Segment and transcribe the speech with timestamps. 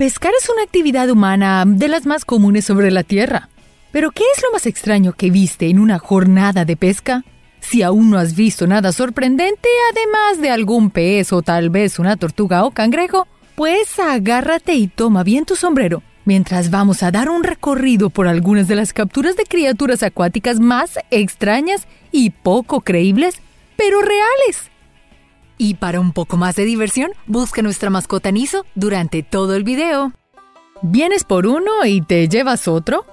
[0.00, 3.50] Pescar es una actividad humana de las más comunes sobre la Tierra.
[3.92, 7.22] Pero ¿qué es lo más extraño que viste en una jornada de pesca?
[7.60, 12.16] Si aún no has visto nada sorprendente, además de algún pez o tal vez una
[12.16, 17.44] tortuga o cangrejo, pues agárrate y toma bien tu sombrero, mientras vamos a dar un
[17.44, 23.42] recorrido por algunas de las capturas de criaturas acuáticas más extrañas y poco creíbles,
[23.76, 24.69] pero reales.
[25.62, 30.10] Y para un poco más de diversión, busca nuestra mascota Niso durante todo el video.
[30.80, 33.04] ¿Vienes por uno y te llevas otro?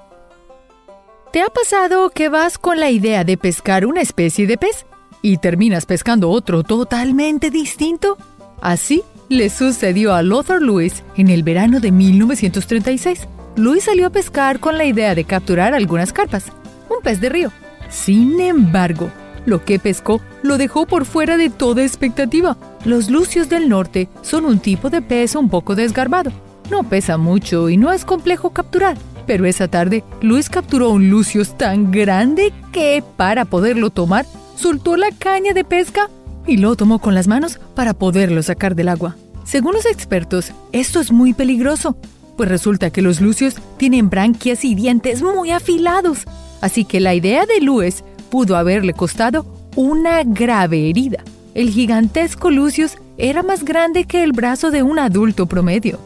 [1.33, 4.85] ¿Te ha pasado que vas con la idea de pescar una especie de pez
[5.21, 8.17] y terminas pescando otro totalmente distinto?
[8.61, 13.27] Así le sucedió a Lothar Lewis en el verano de 1936.
[13.57, 16.45] Lewis salió a pescar con la idea de capturar algunas carpas,
[16.89, 17.51] un pez de río.
[17.89, 19.11] Sin embargo,
[19.47, 22.57] lo que pescó lo dejó por fuera de toda expectativa.
[22.85, 26.31] Los lucios del norte son un tipo de pez un poco desgarbado.
[26.69, 28.97] No pesa mucho y no es complejo capturar.
[29.25, 35.11] Pero esa tarde, Luis capturó un lucius tan grande que, para poderlo tomar, soltó la
[35.17, 36.09] caña de pesca
[36.45, 39.15] y lo tomó con las manos para poderlo sacar del agua.
[39.45, 41.97] Según los expertos, esto es muy peligroso,
[42.35, 46.25] pues resulta que los lucios tienen branquias y dientes muy afilados.
[46.59, 51.23] Así que la idea de Luis pudo haberle costado una grave herida.
[51.53, 55.99] El gigantesco Lucius era más grande que el brazo de un adulto promedio.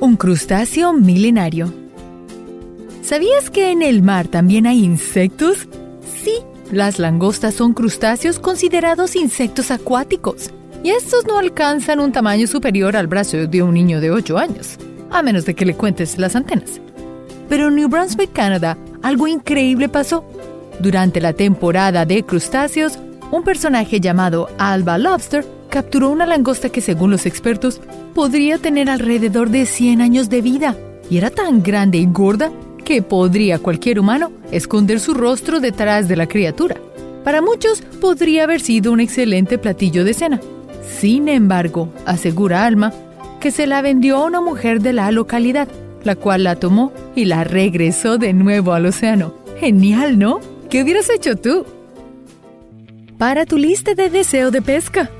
[0.00, 1.72] Un crustáceo milenario.
[3.02, 5.68] ¿Sabías que en el mar también hay insectos?
[6.22, 6.34] Sí,
[6.72, 10.50] las langostas son crustáceos considerados insectos acuáticos,
[10.82, 14.78] y estos no alcanzan un tamaño superior al brazo de un niño de 8 años,
[15.10, 16.80] a menos de que le cuentes las antenas.
[17.48, 20.24] Pero New Brunswick, Canadá, algo increíble pasó.
[20.78, 22.98] Durante la temporada de crustáceos,
[23.30, 27.80] un personaje llamado Alba Lobster capturó una langosta que según los expertos
[28.14, 30.76] podría tener alrededor de 100 años de vida
[31.08, 32.50] y era tan grande y gorda
[32.84, 36.76] que podría cualquier humano esconder su rostro detrás de la criatura.
[37.24, 40.40] Para muchos podría haber sido un excelente platillo de cena.
[40.98, 42.92] Sin embargo, asegura Alma
[43.38, 45.68] que se la vendió a una mujer de la localidad
[46.04, 49.34] la cual la tomó y la regresó de nuevo al océano.
[49.58, 50.40] Genial, ¿no?
[50.68, 51.66] ¿Qué hubieras hecho tú?
[53.18, 55.10] Para tu lista de deseo de pesca.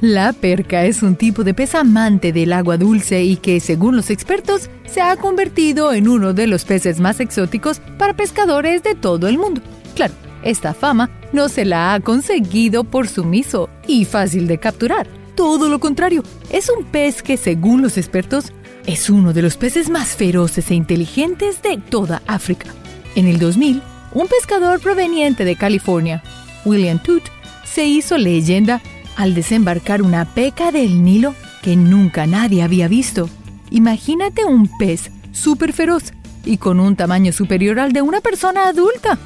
[0.00, 4.08] La perca es un tipo de pez amante del agua dulce y que, según los
[4.08, 9.28] expertos, se ha convertido en uno de los peces más exóticos para pescadores de todo
[9.28, 9.60] el mundo.
[9.94, 15.06] Claro, esta fama no se la ha conseguido por sumiso y fácil de capturar.
[15.34, 18.52] Todo lo contrario, es un pez que, según los expertos,
[18.92, 22.66] es uno de los peces más feroces e inteligentes de toda África.
[23.14, 26.24] En el 2000, un pescador proveniente de California,
[26.64, 27.22] William Toot,
[27.64, 28.80] se hizo leyenda
[29.16, 33.30] al desembarcar una peca del Nilo que nunca nadie había visto.
[33.70, 36.12] Imagínate un pez súper feroz
[36.44, 39.18] y con un tamaño superior al de una persona adulta.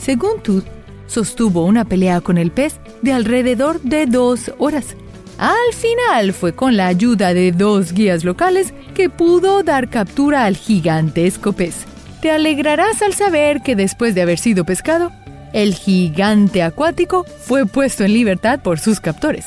[0.00, 0.64] Según Toot,
[1.06, 4.96] sostuvo una pelea con el pez de alrededor de dos horas
[5.42, 10.56] al final fue con la ayuda de dos guías locales que pudo dar captura al
[10.56, 11.84] gigantesco pez.
[12.20, 15.10] Te alegrarás al saber que después de haber sido pescado,
[15.52, 19.46] el gigante acuático fue puesto en libertad por sus captores.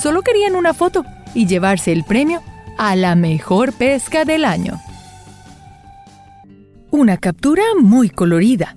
[0.00, 1.04] Solo querían una foto
[1.34, 2.40] y llevarse el premio
[2.78, 4.80] a la mejor pesca del año.
[6.92, 8.76] Una captura muy colorida.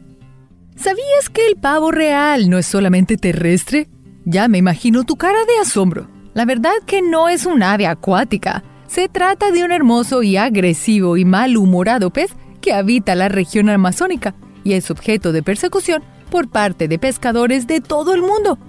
[0.75, 3.87] ¿Sabías que el pavo real no es solamente terrestre?
[4.25, 6.14] Ya me imagino tu cara de asombro.
[6.35, 8.61] La verdad que no es un ave acuática.
[8.87, 14.35] Se trata de un hermoso y agresivo y malhumorado pez que habita la región amazónica
[14.61, 18.59] y es objeto de persecución por parte de pescadores de todo el mundo,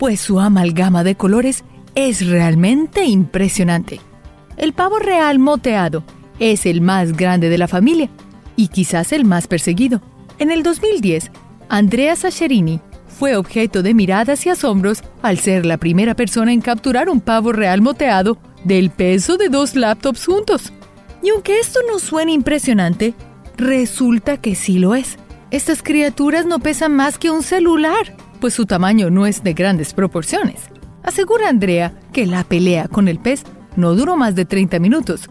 [0.00, 1.62] pues su amalgama de colores
[1.94, 4.00] es realmente impresionante.
[4.56, 6.02] El pavo real moteado
[6.40, 8.10] es el más grande de la familia
[8.56, 10.02] y quizás el más perseguido.
[10.40, 11.30] En el 2010,
[11.68, 12.80] Andrea Sacherini
[13.12, 17.52] fue objeto de miradas y asombros al ser la primera persona en capturar un pavo
[17.52, 20.72] real moteado del peso de dos laptops juntos.
[21.22, 23.14] Y aunque esto no suene impresionante,
[23.56, 25.18] resulta que sí lo es.
[25.50, 29.92] Estas criaturas no pesan más que un celular, pues su tamaño no es de grandes
[29.92, 30.62] proporciones.
[31.02, 33.44] Asegura Andrea que la pelea con el pez
[33.76, 35.28] no duró más de 30 minutos,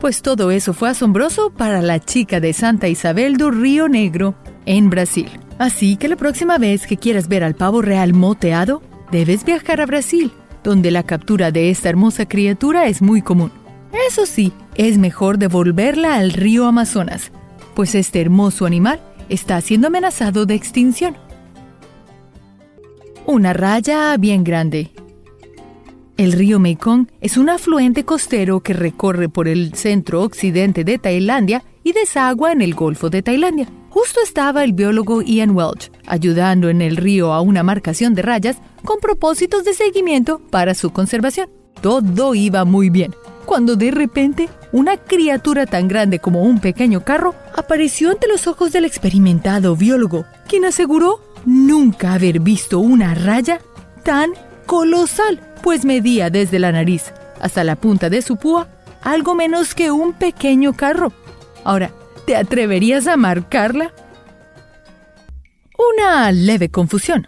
[0.00, 4.34] pues todo eso fue asombroso para la chica de Santa Isabel do Río Negro,
[4.64, 5.28] en Brasil.
[5.58, 9.86] Así que la próxima vez que quieras ver al pavo real moteado, debes viajar a
[9.86, 10.32] Brasil,
[10.62, 13.50] donde la captura de esta hermosa criatura es muy común.
[14.08, 17.32] Eso sí, es mejor devolverla al río Amazonas,
[17.74, 21.16] pues este hermoso animal está siendo amenazado de extinción.
[23.26, 24.90] Una raya bien grande.
[26.16, 31.62] El río Mekong es un afluente costero que recorre por el centro occidente de Tailandia
[31.84, 33.68] y desagua en el Golfo de Tailandia.
[33.90, 38.58] Justo estaba el biólogo Ian Welch ayudando en el río a una marcación de rayas
[38.84, 41.48] con propósitos de seguimiento para su conservación.
[41.80, 43.14] Todo iba muy bien,
[43.46, 48.72] cuando de repente una criatura tan grande como un pequeño carro apareció ante los ojos
[48.72, 53.60] del experimentado biólogo, quien aseguró nunca haber visto una raya
[54.02, 54.30] tan
[54.66, 58.68] colosal pues medía desde la nariz hasta la punta de su púa
[59.02, 61.12] algo menos que un pequeño carro.
[61.64, 61.92] Ahora,
[62.28, 63.94] ¿te atreverías a marcarla?
[65.94, 67.26] Una leve confusión.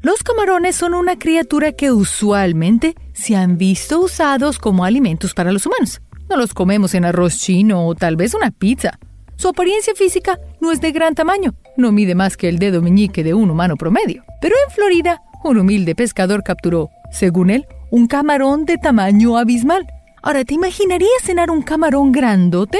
[0.00, 5.66] Los camarones son una criatura que usualmente se han visto usados como alimentos para los
[5.66, 6.00] humanos.
[6.30, 8.96] No los comemos en arroz chino o tal vez una pizza.
[9.34, 13.24] Su apariencia física no es de gran tamaño, no mide más que el dedo meñique
[13.24, 14.22] de un humano promedio.
[14.40, 19.84] Pero en Florida un humilde pescador capturó, según él, un camarón de tamaño abismal.
[20.22, 22.78] Ahora, ¿te imaginarías cenar un camarón grandote?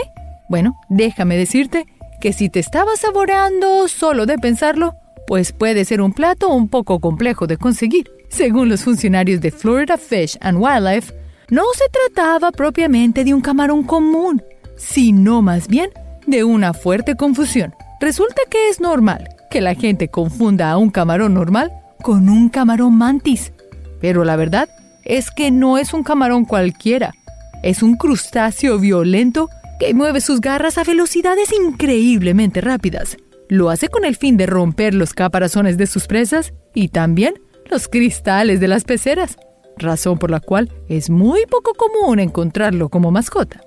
[0.49, 1.87] Bueno, déjame decirte
[2.21, 4.95] que si te estabas saboreando solo de pensarlo,
[5.27, 8.11] pues puede ser un plato un poco complejo de conseguir.
[8.29, 11.15] Según los funcionarios de Florida Fish and Wildlife,
[11.51, 14.43] no se trataba propiamente de un camarón común,
[14.77, 15.91] sino más bien
[16.27, 17.75] de una fuerte confusión.
[18.01, 22.97] Resulta que es normal que la gente confunda a un camarón normal con un camarón
[22.97, 23.53] mantis.
[24.01, 24.69] Pero la verdad
[25.05, 27.13] es que no es un camarón cualquiera.
[27.63, 29.49] Es un crustáceo violento
[29.79, 33.17] que mueve sus garras a velocidades increíblemente rápidas.
[33.49, 37.35] Lo hace con el fin de romper los caparazones de sus presas y también
[37.71, 39.37] los cristales de las peceras,
[39.77, 43.61] razón por la cual es muy poco común encontrarlo como mascota.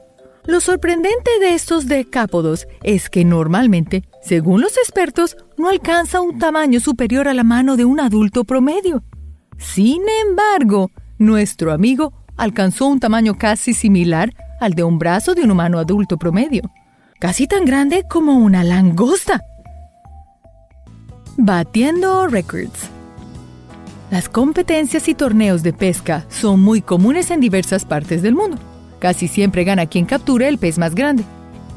[0.46, 6.80] Lo sorprendente de estos decápodos es que normalmente, según los expertos, no alcanza un tamaño
[6.80, 9.04] superior a la mano de un adulto promedio.
[9.58, 15.52] Sin embargo, nuestro amigo alcanzó un tamaño casi similar al de un brazo de un
[15.52, 16.72] humano adulto promedio,
[17.20, 19.44] casi tan grande como una langosta.
[21.38, 22.90] Batiendo records.
[24.10, 28.58] Las competencias y torneos de pesca son muy comunes en diversas partes del mundo.
[29.00, 31.24] Casi siempre gana quien captura el pez más grande.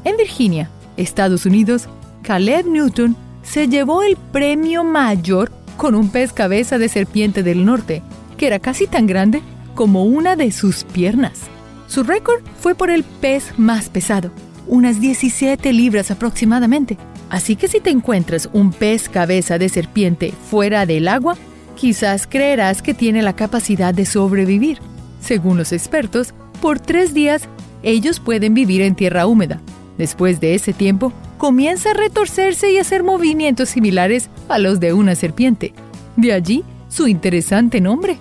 [0.03, 1.87] En Virginia, Estados Unidos,
[2.23, 8.01] Caleb Newton se llevó el premio mayor con un pez cabeza de serpiente del norte,
[8.37, 9.41] que era casi tan grande
[9.75, 11.50] como una de sus piernas.
[11.91, 14.31] Su récord fue por el pez más pesado,
[14.65, 16.97] unas 17 libras aproximadamente.
[17.29, 21.35] Así que si te encuentras un pez cabeza de serpiente fuera del agua,
[21.75, 24.79] quizás creerás que tiene la capacidad de sobrevivir.
[25.19, 27.49] Según los expertos, por tres días,
[27.83, 29.59] ellos pueden vivir en tierra húmeda.
[29.97, 35.15] Después de ese tiempo, comienza a retorcerse y hacer movimientos similares a los de una
[35.15, 35.73] serpiente.
[36.15, 38.17] De allí su interesante nombre.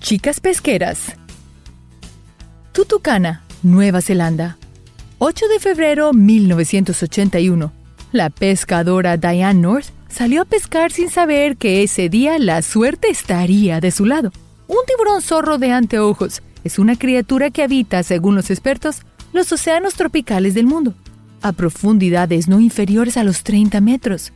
[0.00, 1.19] Chicas pesqueras.
[2.80, 4.56] Tutucana, Nueva Zelanda.
[5.18, 7.72] 8 de febrero 1981.
[8.10, 13.80] La pescadora Diane North salió a pescar sin saber que ese día la suerte estaría
[13.80, 14.32] de su lado.
[14.66, 19.02] Un tiburón zorro de anteojos es una criatura que habita, según los expertos,
[19.34, 20.94] los océanos tropicales del mundo,
[21.42, 24.32] a profundidades no inferiores a los 30 metros.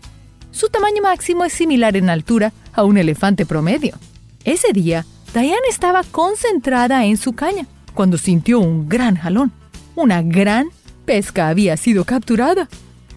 [0.50, 3.96] Su tamaño máximo es similar en altura a un elefante promedio.
[4.44, 9.52] Ese día, Diane estaba concentrada en su caña cuando sintió un gran jalón.
[9.94, 10.68] Una gran
[11.04, 12.68] pesca había sido capturada.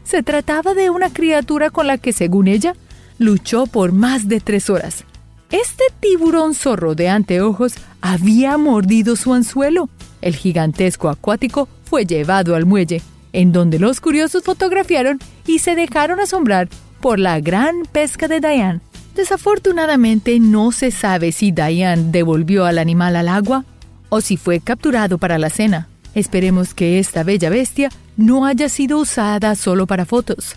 [0.04, 2.76] Se trataba de una criatura con la que, según ella,
[3.18, 5.04] luchó por más de tres horas
[5.52, 9.90] este tiburón zorro de anteojos había mordido su anzuelo.
[10.22, 16.20] El gigantesco acuático fue llevado al muelle, en donde los curiosos fotografiaron y se dejaron
[16.20, 16.68] asombrar
[17.00, 18.82] por la gran pesca de Diane.
[19.16, 23.64] Desafortunadamente no se sabe si Diane devolvió al animal al agua
[24.10, 25.88] o si fue capturado para la cena.
[26.16, 30.56] Esperemos que esta bella bestia no haya sido usada solo para fotos.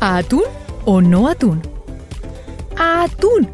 [0.00, 0.42] ¿Atún
[0.84, 1.62] o no atún?
[2.78, 3.48] atún.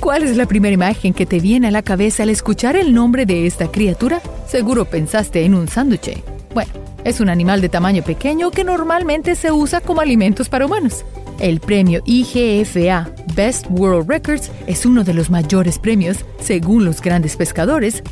[0.00, 3.24] ¿Cuál es la primera imagen que te viene a la cabeza al escuchar el nombre
[3.24, 4.20] de esta criatura?
[4.48, 6.22] Seguro pensaste en un sándwich.
[6.54, 6.72] Bueno,
[7.04, 11.04] es un animal de tamaño pequeño que normalmente se usa como alimentos para humanos.
[11.38, 17.36] El premio IGFA Best World Records es uno de los mayores premios, según los grandes
[17.36, 18.02] pescadores,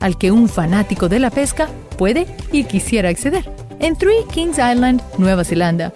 [0.00, 3.48] al que un fanático de la pesca puede y quisiera acceder.
[3.78, 5.92] En Three Kings Island, Nueva Zelanda.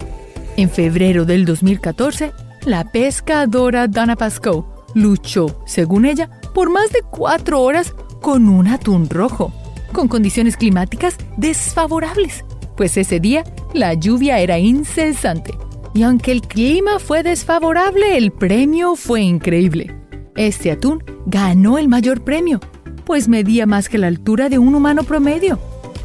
[0.57, 2.33] En febrero del 2014,
[2.65, 4.65] la pescadora Dana Pascoe
[4.95, 9.53] luchó, según ella, por más de cuatro horas con un atún rojo,
[9.93, 12.45] con condiciones climáticas desfavorables,
[12.77, 15.53] pues ese día la lluvia era incesante.
[15.95, 19.95] Y aunque el clima fue desfavorable, el premio fue increíble.
[20.35, 22.61] Este atún ganó el mayor premio,
[23.05, 25.61] pues medía más que la altura de un humano promedio.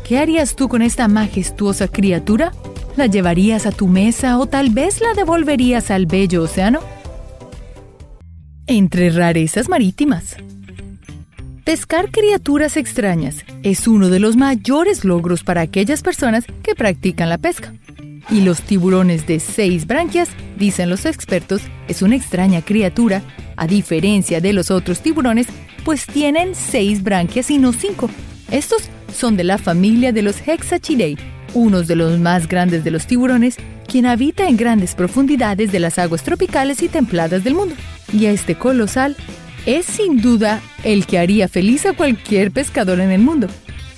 [0.08, 2.52] ¿Qué harías tú con esta majestuosa criatura?
[2.98, 6.82] ¿La llevarías a tu mesa o tal vez la devolverías al bello océano?
[8.68, 10.36] Entre rarezas marítimas.
[11.64, 17.40] Pescar criaturas extrañas es uno de los mayores logros para aquellas personas que practican la
[17.40, 17.74] pesca.
[18.32, 23.24] Y los tiburones de seis branquias, dicen los expertos, es una extraña criatura,
[23.56, 25.48] a diferencia de los otros tiburones,
[25.84, 28.10] pues tienen seis branquias y no cinco.
[28.52, 28.84] Estos
[29.14, 31.18] son de la familia de los Hexachidae,
[31.54, 33.58] unos de los más grandes de los tiburones,
[33.88, 37.76] quien habita en grandes profundidades de las aguas tropicales y templadas del mundo.
[38.14, 39.16] Y este colosal
[39.66, 43.48] es sin duda el que haría feliz a cualquier pescador en el mundo.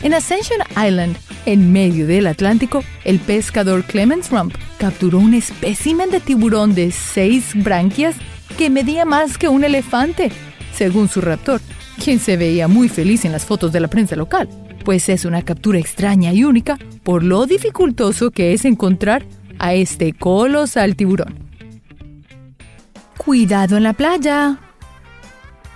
[0.03, 1.15] En Ascension Island,
[1.45, 7.51] en medio del Atlántico, el pescador Clemens Rump capturó un espécimen de tiburón de seis
[7.53, 8.15] branquias
[8.57, 10.31] que medía más que un elefante,
[10.73, 11.61] según su raptor,
[12.03, 14.49] quien se veía muy feliz en las fotos de la prensa local,
[14.83, 19.23] pues es una captura extraña y única por lo dificultoso que es encontrar
[19.59, 21.35] a este colosal tiburón.
[23.17, 24.70] Cuidado en la playa.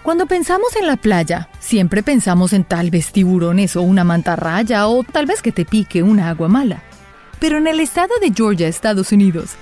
[0.06, 5.04] Cuando pensamos en la playa, siempre pensamos en tal vez tiburones o una mantarraya o
[5.04, 6.84] tal vez que te pique una agua mala.
[7.40, 9.54] Pero en el estado de Georgia, Estados Unidos,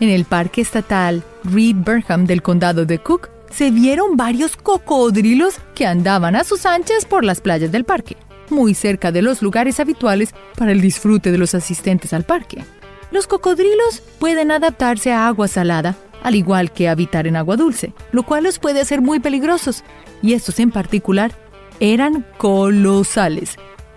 [0.00, 5.86] en el Parque Estatal Reed Burnham del condado de Cook, se vieron varios cocodrilos que
[5.86, 8.16] andaban a sus anchas por las playas del parque,
[8.50, 12.64] muy cerca de los lugares habituales para el disfrute de los asistentes al parque.
[13.12, 18.22] Los cocodrilos pueden adaptarse a agua salada al igual que habitar en agua dulce, lo
[18.22, 19.84] cual los puede hacer muy peligrosos.
[20.22, 21.32] Y estos en particular
[21.80, 23.56] eran colosales,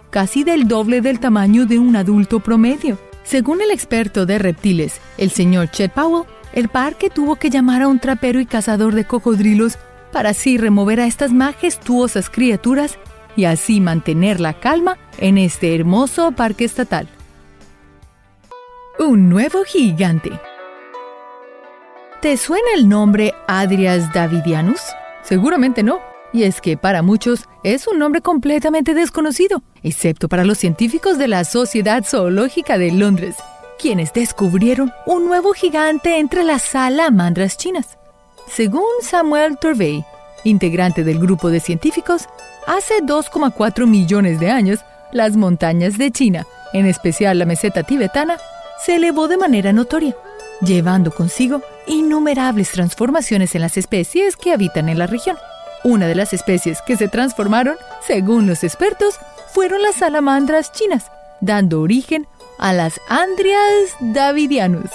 [0.09, 2.97] casi del doble del tamaño de un adulto promedio.
[3.23, 7.87] Según el experto de reptiles, el señor Chet Powell, el parque tuvo que llamar a
[7.87, 9.77] un trapero y cazador de cocodrilos
[10.11, 12.97] para así remover a estas majestuosas criaturas
[13.35, 17.07] y así mantener la calma en este hermoso parque estatal.
[18.97, 20.31] Un nuevo gigante.
[22.25, 24.81] ¿Te suena el nombre Adrias Davidianus?
[25.21, 25.99] Seguramente no.
[26.33, 31.27] Y es que para muchos es un nombre completamente desconocido, excepto para los científicos de
[31.27, 33.35] la Sociedad Zoológica de Londres,
[33.77, 37.99] quienes descubrieron un nuevo gigante entre las salamandras chinas.
[38.47, 40.03] Según Samuel Turvey,
[40.43, 42.27] integrante del grupo de científicos,
[42.65, 44.79] hace 2,4 millones de años,
[45.11, 48.39] las montañas de China, en especial la meseta tibetana,
[48.83, 50.15] se elevó de manera notoria
[50.65, 55.37] llevando consigo innumerables transformaciones en las especies que habitan en la región.
[55.83, 59.19] Una de las especies que se transformaron, según los expertos,
[59.53, 64.89] fueron las salamandras chinas, dando origen a las Andrias davidianus.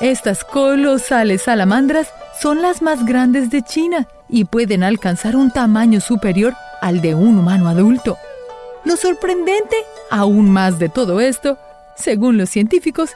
[0.00, 2.08] Estas colosales salamandras
[2.40, 7.38] son las más grandes de China y pueden alcanzar un tamaño superior al de un
[7.38, 8.18] humano adulto.
[8.84, 9.76] Lo sorprendente,
[10.10, 11.56] aún más de todo esto,
[11.94, 13.10] según los científicos,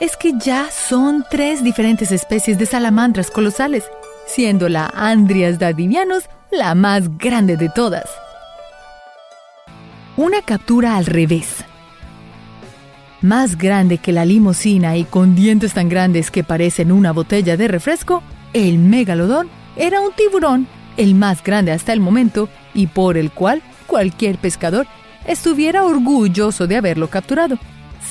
[0.00, 3.84] es que ya son tres diferentes especies de salamandras colosales,
[4.26, 8.08] siendo la Andrias dadivianus la más grande de todas.
[10.16, 11.64] Una captura al revés.
[13.20, 17.68] Más grande que la limosina y con dientes tan grandes que parecen una botella de
[17.68, 18.22] refresco,
[18.52, 23.62] el megalodón era un tiburón, el más grande hasta el momento y por el cual
[23.86, 24.86] cualquier pescador
[25.26, 27.58] estuviera orgulloso de haberlo capturado.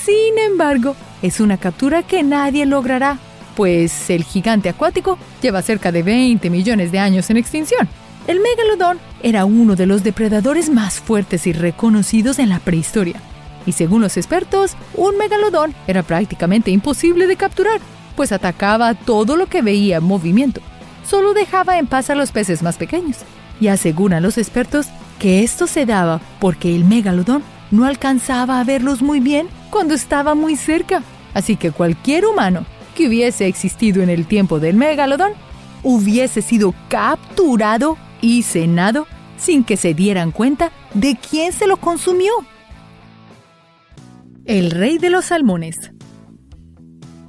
[0.04, 3.20] Sin embargo, es una captura que nadie logrará,
[3.56, 7.88] pues el gigante acuático lleva cerca de 20 millones de años en extinción.
[8.28, 13.22] El megalodón era uno de los depredadores más fuertes y reconocidos en la prehistoria.
[13.66, 17.80] Y según los expertos, un megalodón era prácticamente imposible de capturar,
[18.18, 20.60] pues atacaba todo lo que veía en movimiento.
[21.08, 23.20] Solo dejaba en paz a los peces más pequeños.
[23.62, 27.42] Y aseguran los expertos que esto se daba porque el megalodón
[27.72, 31.02] no alcanzaba a verlos muy bien cuando estaba muy cerca.
[31.34, 32.64] Así que cualquier humano
[32.96, 35.32] que hubiese existido en el tiempo del megalodón
[35.82, 42.32] hubiese sido capturado y cenado sin que se dieran cuenta de quién se lo consumió.
[44.46, 45.92] El rey de los salmones.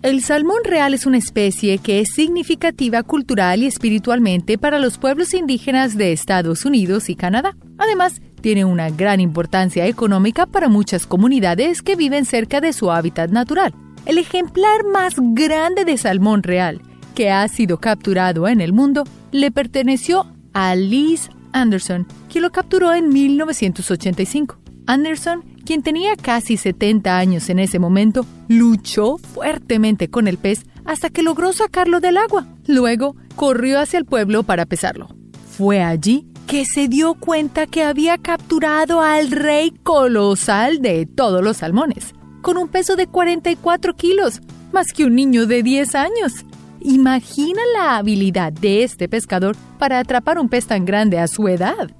[0.02, 5.32] El salmón real es una especie que es significativa cultural y espiritualmente para los pueblos
[5.32, 7.56] indígenas de Estados Unidos y Canadá.
[7.78, 13.30] Además, tiene una gran importancia económica para muchas comunidades que viven cerca de su hábitat
[13.30, 13.72] natural.
[14.04, 16.82] El ejemplar más grande de salmón real
[17.14, 22.92] que ha sido capturado en el mundo le perteneció a Liz Anderson, quien lo capturó
[22.92, 24.58] en 1985.
[24.86, 31.08] Anderson, quien tenía casi 70 años en ese momento, luchó fuertemente con el pez hasta
[31.08, 32.46] que logró sacarlo del agua.
[32.66, 35.08] Luego, corrió hacia el pueblo para pesarlo.
[35.56, 41.58] Fue allí que se dio cuenta que había capturado al rey colosal de todos los
[41.58, 44.40] salmones, con un peso de 44 kilos,
[44.72, 46.44] más que un niño de 10 años.
[46.80, 51.90] Imagina la habilidad de este pescador para atrapar un pez tan grande a su edad.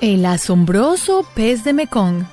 [0.00, 2.24] El asombroso pez de Mekong.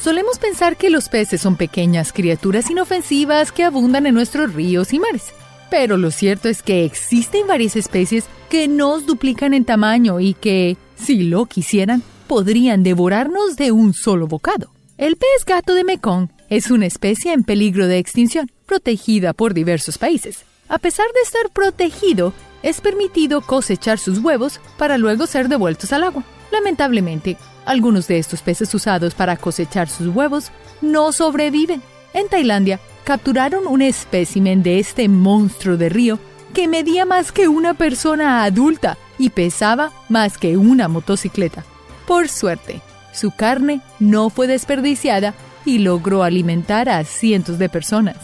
[0.00, 5.00] Solemos pensar que los peces son pequeñas criaturas inofensivas que abundan en nuestros ríos y
[5.00, 5.32] mares.
[5.72, 10.76] Pero lo cierto es que existen varias especies que nos duplican en tamaño y que,
[10.96, 14.70] si lo quisieran, podrían devorarnos de un solo bocado.
[14.98, 19.96] El pez gato de Mekong es una especie en peligro de extinción, protegida por diversos
[19.96, 20.44] países.
[20.68, 26.04] A pesar de estar protegido, es permitido cosechar sus huevos para luego ser devueltos al
[26.04, 26.22] agua.
[26.50, 30.52] Lamentablemente, algunos de estos peces usados para cosechar sus huevos
[30.82, 31.80] no sobreviven.
[32.12, 36.18] En Tailandia, capturaron un espécimen de este monstruo de río
[36.54, 41.64] que medía más que una persona adulta y pesaba más que una motocicleta.
[42.06, 42.80] Por suerte,
[43.12, 48.16] su carne no fue desperdiciada y logró alimentar a cientos de personas.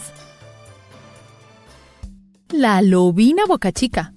[2.49, 4.13] La lobina boca chica.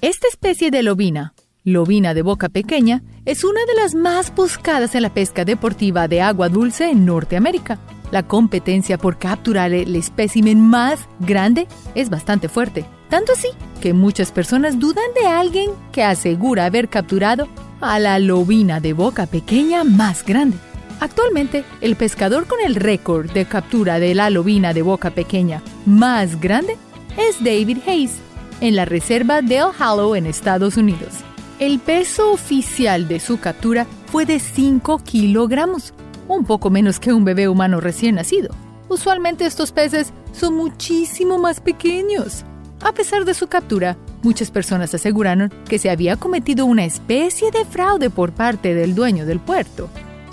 [0.00, 5.02] Esta especie de lobina, lobina de boca pequeña, es una de las más buscadas en
[5.02, 7.78] la pesca deportiva de agua dulce en Norteamérica.
[8.10, 13.48] La competencia por capturar el espécimen más grande es bastante fuerte, tanto así
[13.80, 17.48] que muchas personas dudan de alguien que asegura haber capturado
[17.80, 20.56] a la lobina de boca pequeña más grande.
[21.00, 26.40] Actualmente, el pescador con el récord de captura de la lobina de boca pequeña más
[26.40, 26.76] grande
[27.16, 28.18] es David Hayes,
[28.60, 31.14] en la reserva Del Hollow en Estados Unidos.
[31.60, 35.92] El peso oficial de su captura fue de 5 kilogramos,
[36.36, 38.54] un poco menos que un bebé humano recién nacido.
[38.88, 42.44] Usualmente estos peces son muchísimo más pequeños.
[42.80, 47.64] A pesar de su captura, muchas personas aseguraron que se había cometido una especie de
[47.64, 49.88] fraude por parte del dueño del puerto.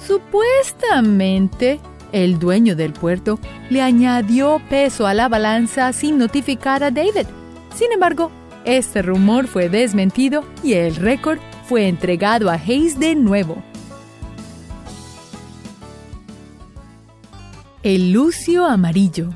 [0.06, 1.80] Supuestamente,
[2.12, 7.28] el dueño del puerto le añadió peso a la balanza sin notificar a David.
[7.76, 8.32] Sin embargo,
[8.64, 13.62] este rumor fue desmentido y el récord fue entregado a Hayes de nuevo.
[17.86, 19.30] El lucio amarillo.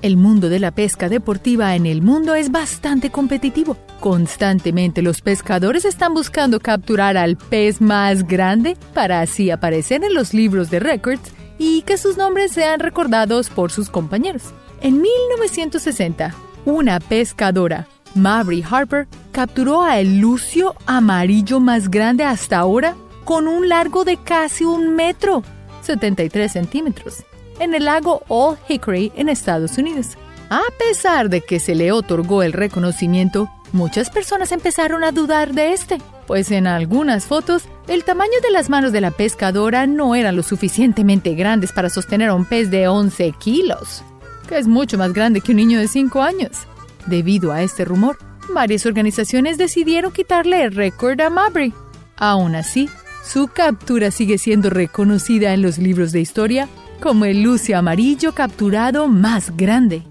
[0.00, 3.76] El mundo de la pesca deportiva en el mundo es bastante competitivo.
[3.98, 10.34] Constantemente los pescadores están buscando capturar al pez más grande para así aparecer en los
[10.34, 14.54] libros de récords y que sus nombres sean recordados por sus compañeros.
[14.80, 16.32] En 1960,
[16.64, 24.04] una pescadora, Mabry Harper, capturó al lucio amarillo más grande hasta ahora con un largo
[24.04, 25.42] de casi un metro
[25.84, 27.24] 73 centímetros,
[27.58, 30.16] en el lago Old Hickory en Estados Unidos.
[30.50, 35.72] A pesar de que se le otorgó el reconocimiento, muchas personas empezaron a dudar de
[35.72, 40.36] este, pues en algunas fotos el tamaño de las manos de la pescadora no eran
[40.36, 44.02] lo suficientemente grandes para sostener a un pez de 11 kilos,
[44.48, 46.66] que es mucho más grande que un niño de 5 años.
[47.06, 48.18] Debido a este rumor,
[48.52, 51.74] varias organizaciones decidieron quitarle el récord a Mabry.
[52.16, 52.88] Aún así,
[53.24, 56.68] su captura sigue siendo reconocida en los libros de historia
[57.00, 60.02] como el lucio amarillo capturado más grande.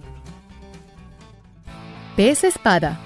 [2.15, 2.99] Pez espada.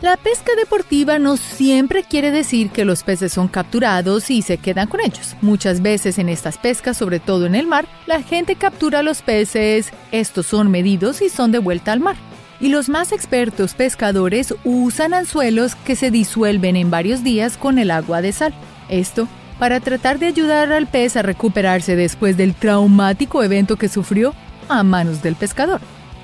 [0.00, 4.88] La pesca deportiva no siempre quiere decir que los peces son capturados y se quedan
[4.88, 5.36] con ellos.
[5.42, 9.92] Muchas veces en estas pescas, sobre todo en el mar, la gente captura los peces,
[10.10, 12.29] estos son medidos y son de vuelta al mar
[12.60, 17.90] y los más expertos pescadores usan anzuelos que se disuelven en varios días con el
[17.90, 18.54] agua de sal.
[18.88, 24.34] Esto para tratar de ayudar al pez a recuperarse después del traumático evento que sufrió
[24.68, 25.80] a manos del pescador.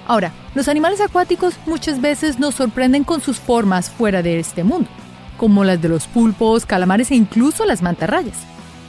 [0.07, 4.89] Ahora, los animales acuáticos muchas veces nos sorprenden con sus formas fuera de este mundo,
[5.37, 8.39] como las de los pulpos, calamares e incluso las mantarrayas.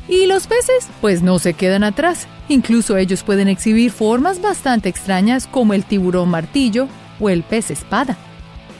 [0.08, 2.28] Y los peces, pues no se quedan atrás.
[2.48, 6.88] Incluso ellos pueden exhibir formas bastante extrañas como el tiburón martillo,
[7.20, 8.18] o el pez espada.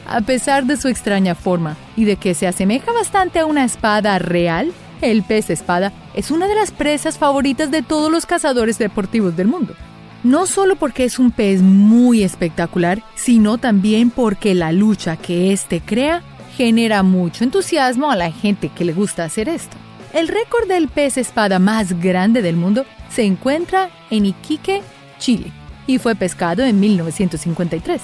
[0.08, 4.18] A pesar de su extraña forma y de que se asemeja bastante a una espada
[4.20, 4.72] real,
[5.02, 9.48] el pez espada es una de las presas favoritas de todos los cazadores deportivos del
[9.48, 9.76] mundo.
[10.24, 15.82] No solo porque es un pez muy espectacular, sino también porque la lucha que éste
[15.82, 16.24] crea
[16.56, 19.78] genera mucho entusiasmo a la gente que le gusta hacer esto.
[20.14, 24.82] El récord del pez espada más grande del mundo se encuentra en Iquique,
[25.20, 25.52] Chile,
[25.86, 28.02] y fue pescado en 1953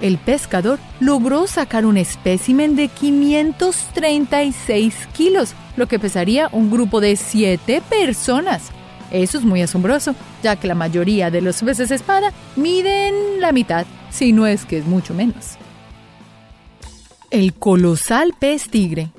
[0.00, 7.16] el pescador logró sacar un espécimen de 536 kilos, lo que pesaría un grupo de
[7.16, 8.70] 7 personas.
[9.10, 13.86] Eso es muy asombroso, ya que la mayoría de los peces espada miden la mitad
[14.10, 15.56] si no es que es mucho menos.
[17.30, 19.10] El colosal pez tigre.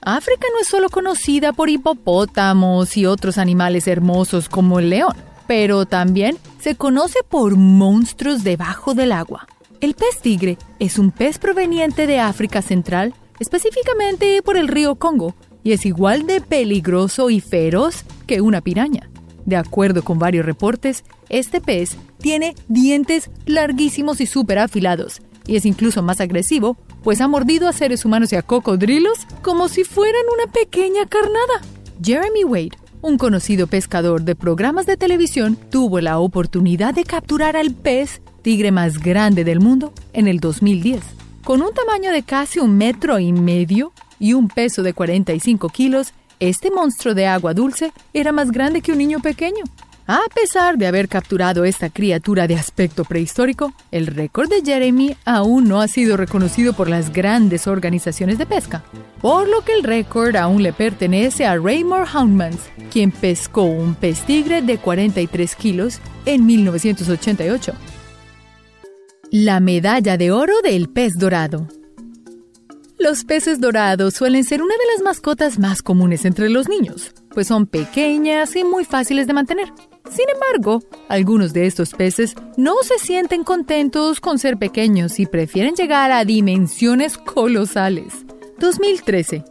[0.00, 5.16] África no es solo conocida por hipopótamos y otros animales hermosos como el león,
[5.46, 9.46] pero también se conoce por monstruos debajo del agua.
[9.80, 15.34] El pez tigre es un pez proveniente de África Central, específicamente por el río Congo,
[15.62, 19.10] y es igual de peligroso y feroz que una piraña.
[19.44, 25.66] De acuerdo con varios reportes, este pez tiene dientes larguísimos y súper afilados, y es
[25.66, 30.22] incluso más agresivo, pues ha mordido a seres humanos y a cocodrilos como si fueran
[30.34, 31.62] una pequeña carnada.
[32.02, 37.70] Jeremy Wade, un conocido pescador de programas de televisión, tuvo la oportunidad de capturar al
[37.70, 41.00] pez tigre más grande del mundo en el 2010.
[41.44, 46.14] Con un tamaño de casi un metro y medio y un peso de 45 kilos,
[46.40, 49.62] este monstruo de agua dulce era más grande que un niño pequeño.
[50.08, 55.68] A pesar de haber capturado esta criatura de aspecto prehistórico, el récord de Jeremy aún
[55.68, 58.84] no ha sido reconocido por las grandes organizaciones de pesca,
[59.20, 62.60] por lo que el récord aún le pertenece a Raymore Houndmans,
[62.92, 67.72] quien pescó un pez tigre de 43 kilos en 1988.
[69.32, 71.66] La medalla de oro del pez dorado.
[72.98, 77.46] Los peces dorados suelen ser una de las mascotas más comunes entre los niños, pues
[77.46, 79.68] son pequeñas y muy fáciles de mantener.
[80.10, 85.74] Sin embargo, algunos de estos peces no se sienten contentos con ser pequeños y prefieren
[85.74, 88.24] llegar a dimensiones colosales.
[88.58, 89.44] 2013.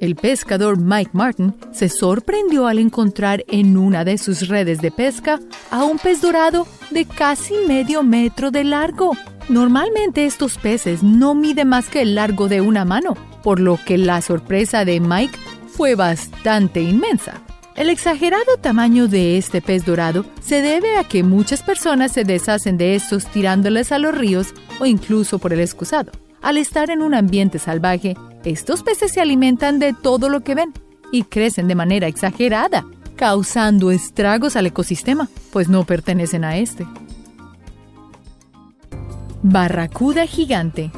[0.00, 5.38] El pescador Mike Martin se sorprendió al encontrar en una de sus redes de pesca
[5.70, 9.12] a un pez dorado de casi medio metro de largo.
[9.48, 13.96] Normalmente estos peces no miden más que el largo de una mano, por lo que
[13.96, 17.40] la sorpresa de Mike fue bastante inmensa.
[17.74, 22.76] El exagerado tamaño de este pez dorado se debe a que muchas personas se deshacen
[22.76, 24.48] de estos tirándoles a los ríos
[24.80, 26.12] o incluso por el excusado.
[26.42, 30.74] Al estar en un ambiente salvaje, estos peces se alimentan de todo lo que ven
[31.10, 32.84] y crecen de manera exagerada,
[33.16, 36.86] causando estragos al ecosistema, pues no pertenecen a este.
[39.42, 40.90] Barracuda gigante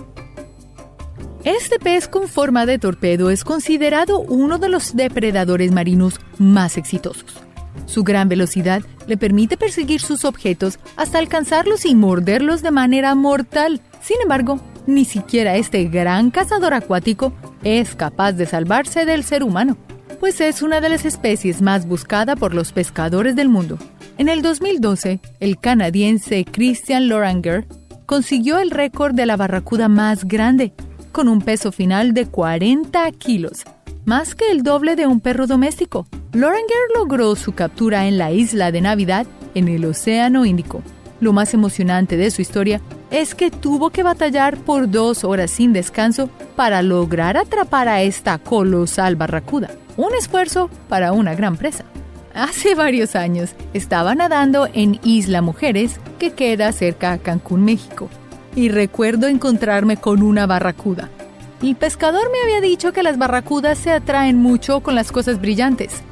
[1.45, 7.39] este pez con forma de torpedo es considerado uno de los depredadores marinos más exitosos.
[7.87, 13.81] Su gran velocidad le permite perseguir sus objetos hasta alcanzarlos y morderlos de manera mortal.
[14.03, 17.33] Sin embargo, ni siquiera este gran cazador acuático
[17.65, 19.79] es capaz de salvarse del ser humano,
[20.19, 23.79] pues es una de las especies más buscada por los pescadores del mundo.
[24.19, 27.67] En el 2012, el canadiense Christian Loranger
[28.11, 30.73] consiguió el récord de la barracuda más grande,
[31.13, 33.63] con un peso final de 40 kilos,
[34.05, 36.09] más que el doble de un perro doméstico.
[36.33, 40.83] Loranger logró su captura en la isla de Navidad en el Océano Índico.
[41.21, 42.81] Lo más emocionante de su historia
[43.13, 48.39] es que tuvo que batallar por dos horas sin descanso para lograr atrapar a esta
[48.39, 49.71] colosal barracuda.
[49.97, 51.85] Un esfuerzo para una gran presa.
[52.35, 58.09] Hace varios años estaba nadando en Isla Mujeres, que queda cerca a Cancún, México
[58.55, 61.09] y recuerdo encontrarme con una barracuda.
[61.63, 66.03] El pescador me había dicho que las barracudas se atraen mucho con las cosas brillantes,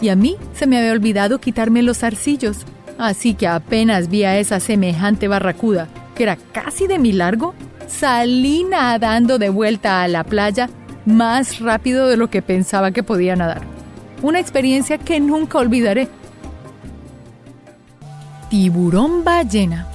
[0.00, 2.58] y a mí se me había olvidado quitarme los arcillos,
[2.96, 7.54] así que apenas vi a esa semejante barracuda, que era casi de mi largo,
[7.88, 10.70] salí nadando de vuelta a la playa
[11.06, 13.62] más rápido de lo que pensaba que podía nadar.
[14.22, 16.08] Una experiencia que nunca olvidaré.
[18.48, 19.88] Tiburón ballena.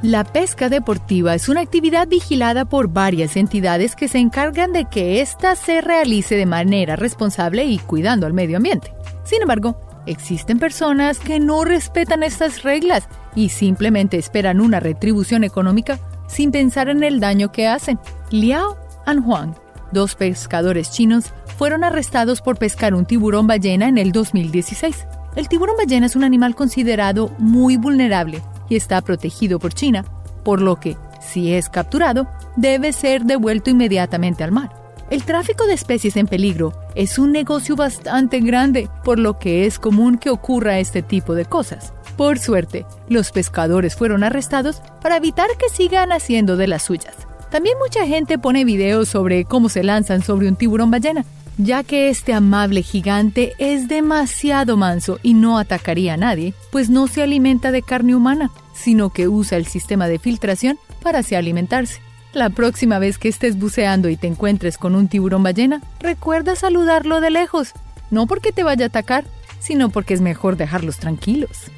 [0.00, 5.20] La pesca deportiva es una actividad vigilada por varias entidades que se encargan de que
[5.20, 8.94] ésta se realice de manera responsable y cuidando al medio ambiente.
[9.24, 15.98] Sin embargo, existen personas que no respetan estas reglas y simplemente esperan una retribución económica
[16.28, 17.98] sin pensar en el daño que hacen.
[18.30, 19.54] Liao and Huang,
[19.92, 25.06] dos pescadores chinos, fueron arrestados por pescar un tiburón ballena en el 2016.
[25.36, 30.04] El tiburón ballena es un animal considerado muy vulnerable y está protegido por China,
[30.44, 34.70] por lo que, si es capturado, debe ser devuelto inmediatamente al mar.
[35.10, 39.78] El tráfico de especies en peligro es un negocio bastante grande, por lo que es
[39.78, 41.92] común que ocurra este tipo de cosas.
[42.16, 47.14] Por suerte, los pescadores fueron arrestados para evitar que sigan haciendo de las suyas.
[47.50, 51.24] También mucha gente pone videos sobre cómo se lanzan sobre un tiburón ballena,
[51.56, 57.06] ya que este amable gigante es demasiado manso y no atacaría a nadie, pues no
[57.06, 62.00] se alimenta de carne humana, sino que usa el sistema de filtración para así alimentarse.
[62.32, 67.20] La próxima vez que estés buceando y te encuentres con un tiburón ballena, recuerda saludarlo
[67.20, 67.72] de lejos,
[68.10, 69.24] no porque te vaya a atacar,
[69.60, 71.70] sino porque es mejor dejarlos tranquilos.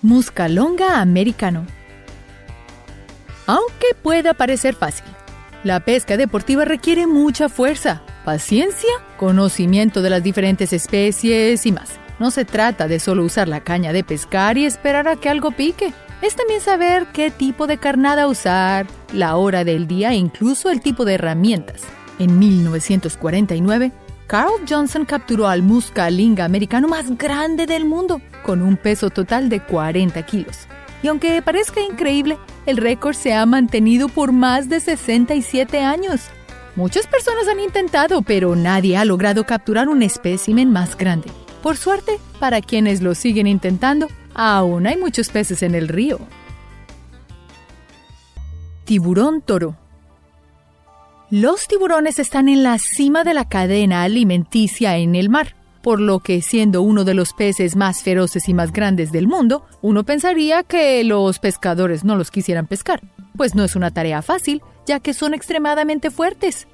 [0.00, 1.66] Muscalonga americano.
[3.46, 5.04] Aunque pueda parecer fácil,
[5.64, 11.90] la pesca deportiva requiere mucha fuerza, paciencia, conocimiento de las diferentes especies y más.
[12.18, 15.50] No se trata de solo usar la caña de pescar y esperar a que algo
[15.52, 15.92] pique.
[16.20, 20.80] Es también saber qué tipo de carnada usar, la hora del día e incluso el
[20.80, 21.82] tipo de herramientas.
[22.18, 23.92] En 1949,
[24.26, 29.60] Carl Johnson capturó al muscalinga americano más grande del mundo, con un peso total de
[29.60, 30.68] 40 kilos.
[31.02, 36.22] Y aunque parezca increíble, el récord se ha mantenido por más de 67 años.
[36.76, 41.28] Muchas personas han intentado, pero nadie ha logrado capturar un espécimen más grande.
[41.62, 46.18] Por suerte, para quienes lo siguen intentando, aún hay muchos peces en el río.
[48.84, 49.76] Tiburón toro.
[51.30, 56.20] Los tiburones están en la cima de la cadena alimenticia en el mar, por lo
[56.20, 60.62] que siendo uno de los peces más feroces y más grandes del mundo, uno pensaría
[60.62, 63.00] que los pescadores no los quisieran pescar,
[63.36, 66.68] pues no es una tarea fácil, ya que son extremadamente fuertes.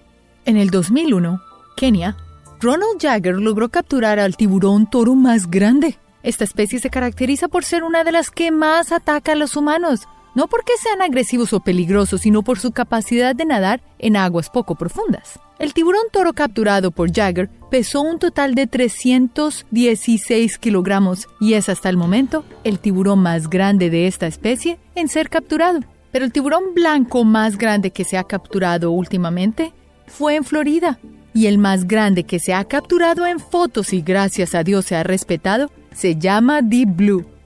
[0.45, 1.41] En el 2001,
[1.77, 2.17] Kenia,
[2.61, 5.99] Ronald Jagger logró capturar al tiburón toro más grande.
[6.23, 10.09] Esta especie se caracteriza por ser una de las que más ataca a los humanos,
[10.39, 14.77] no porque sean agresivos o peligrosos, sino por su capacidad de nadar en aguas poco
[14.77, 15.41] profundas.
[15.59, 21.89] El tiburón toro capturado por Jagger pesó un total de 316 kilogramos y es hasta
[21.89, 25.81] el momento el tiburón más grande de esta especie en ser capturado.
[26.13, 29.73] Pero el tiburón blanco más grande que se ha capturado últimamente
[30.07, 31.01] fue en Florida
[31.35, 34.95] y el más grande que se ha capturado en fotos y gracias a Dios se
[34.95, 37.38] ha respetado se llama Deep Blue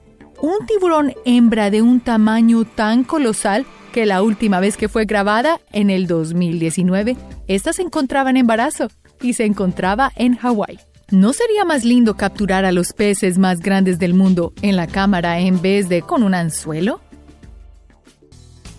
[0.43, 5.61] un tiburón hembra de un tamaño tan colosal que la última vez que fue grabada,
[5.71, 7.15] en el 2019,
[7.47, 8.89] esta se encontraba en embarazo
[9.21, 10.79] y se encontraba en Hawái.
[11.11, 15.39] ¿No sería más lindo capturar a los peces más grandes del mundo en la cámara
[15.39, 16.99] en vez de con un anzuelo?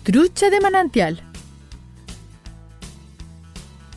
[0.03, 1.23] Trucha de manantial.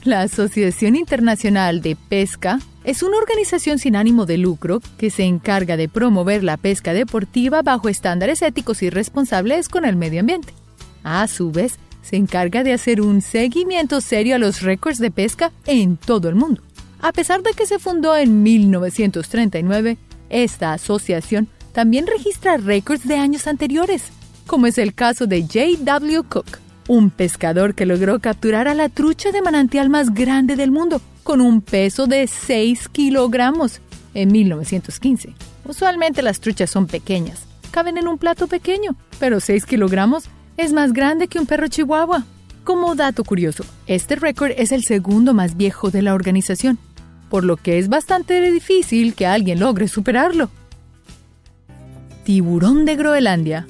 [0.04, 5.76] La Asociación Internacional de Pesca es una organización sin ánimo de lucro que se encarga
[5.76, 10.54] de promover la pesca deportiva bajo estándares éticos y responsables con el medio ambiente.
[11.04, 15.52] A su vez, se encarga de hacer un seguimiento serio a los récords de pesca
[15.66, 16.62] en todo el mundo.
[17.02, 19.98] A pesar de que se fundó en 1939,
[20.30, 24.04] esta asociación también registra récords de años anteriores,
[24.46, 26.22] como es el caso de J.W.
[26.22, 31.00] Cook, un pescador que logró capturar a la trucha de manantial más grande del mundo,
[31.22, 33.80] con un peso de 6 kilogramos
[34.14, 35.34] en 1915.
[35.66, 40.24] Usualmente las truchas son pequeñas, caben en un plato pequeño, pero 6 kilogramos
[40.56, 42.24] es más grande que un perro chihuahua.
[42.64, 46.78] Como dato curioso, este récord es el segundo más viejo de la organización,
[47.30, 50.50] por lo que es bastante difícil que alguien logre superarlo.
[52.24, 53.66] Tiburón de Groenlandia.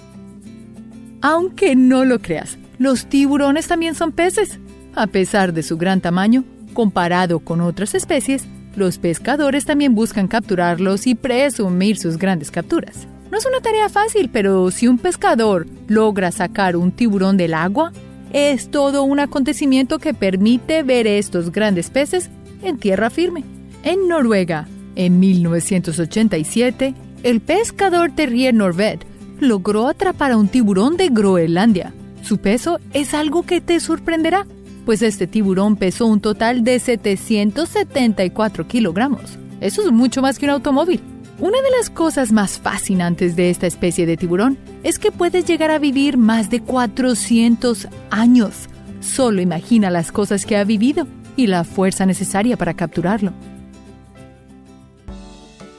[1.21, 4.59] Aunque no lo creas, los tiburones también son peces.
[4.95, 6.45] A pesar de su gran tamaño,
[6.79, 13.09] Comparado con otras especies, los pescadores también buscan capturarlos y presumir sus grandes capturas.
[13.33, 17.93] No es una tarea fácil, pero si un pescador logra sacar un tiburón del agua,
[18.33, 22.31] es todo un acontecimiento que permite ver estos grandes peces
[22.62, 23.43] en tierra firme.
[23.83, 29.05] En Noruega, en 1987, el pescador Terrier Norvet
[29.41, 31.93] logró atrapar a un tiburón de Groenlandia.
[32.29, 34.47] Su peso es algo que te sorprenderá
[34.85, 39.38] pues este tiburón pesó un total de 774 kilogramos.
[39.62, 41.01] Eso es mucho más que un automóvil.
[41.38, 45.71] Una de las cosas más fascinantes de esta especie de tiburón es que puede llegar
[45.71, 48.69] a vivir más de 400 años.
[49.01, 53.33] Solo imagina las cosas que ha vivido y la fuerza necesaria para capturarlo.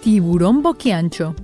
[0.03, 1.35] Tiburón boquiancho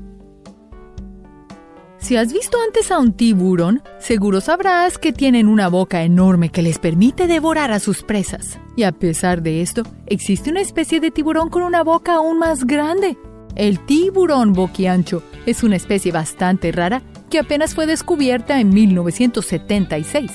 [2.05, 6.61] si has visto antes a un tiburón, seguro sabrás que tienen una boca enorme que
[6.61, 8.59] les permite devorar a sus presas.
[8.75, 12.65] Y a pesar de esto, existe una especie de tiburón con una boca aún más
[12.65, 13.17] grande.
[13.55, 20.31] El tiburón boquiancho es una especie bastante rara que apenas fue descubierta en 1976.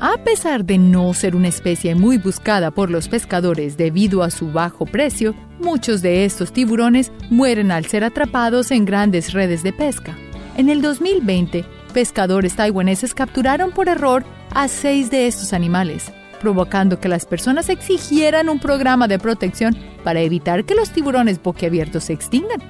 [0.00, 4.50] A pesar de no ser una especie muy buscada por los pescadores debido a su
[4.50, 10.16] bajo precio, muchos de estos tiburones mueren al ser atrapados en grandes redes de pesca.
[10.56, 17.08] En el 2020, pescadores taiwaneses capturaron por error a seis de estos animales, provocando que
[17.08, 22.62] las personas exigieran un programa de protección para evitar que los tiburones boquiabiertos se extingan.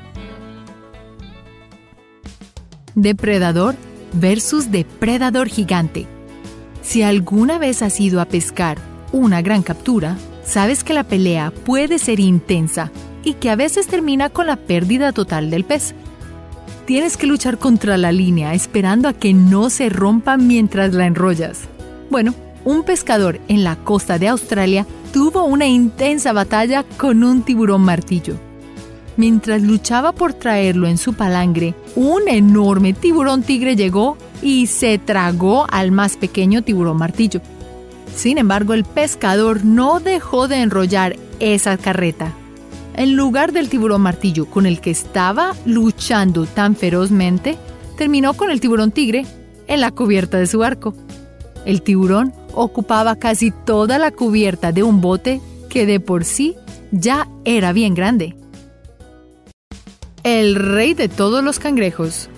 [2.95, 3.75] Depredador
[4.15, 6.07] versus depredador gigante.
[6.81, 8.79] Si alguna vez has ido a pescar
[9.13, 12.91] una gran captura, sabes que la pelea puede ser intensa
[13.25, 15.95] y que a veces termina con la pérdida total del pez.
[16.87, 21.63] Tienes que luchar contra la línea esperando a que no se rompa mientras la enrollas.
[22.11, 27.83] Bueno, un pescador en la costa de Australia tuvo una intensa batalla con un tiburón
[27.83, 28.37] martillo.
[29.17, 35.67] Mientras luchaba por traerlo en su palangre, un enorme tiburón tigre llegó y se tragó
[35.71, 37.41] al más pequeño tiburón martillo.
[38.17, 42.33] Sin embargo, el pescador no dejó de enrollar esa carreta.
[42.95, 47.57] En lugar del tiburón martillo con el que estaba luchando tan ferozmente,
[47.97, 49.27] terminó con el tiburón tigre
[49.67, 50.95] en la cubierta de su barco.
[51.65, 56.55] El tiburón ocupaba casi toda la cubierta de un bote que de por sí
[56.93, 58.37] ya era bien grande.
[60.23, 62.31] El rey de todos los cangrejos.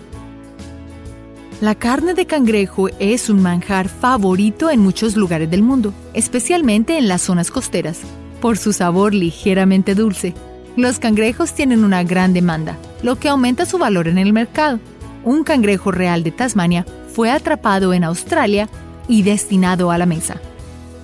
[1.61, 7.09] La carne de cangrejo es un manjar favorito en muchos lugares del mundo, especialmente en
[7.09, 8.01] las zonas costeras,
[8.41, 10.35] por su sabor ligeramente dulce.
[10.77, 14.79] Los cangrejos tienen una gran demanda, lo que aumenta su valor en el mercado.
[15.25, 18.69] Un cangrejo real de Tasmania fue atrapado en Australia
[19.09, 20.41] y destinado a la mesa.